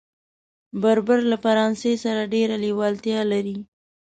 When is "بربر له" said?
0.81-1.37